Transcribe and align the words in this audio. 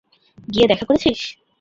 গিয়ে 0.47 0.69
দেখা 0.71 0.85
করেছিস? 0.85 1.19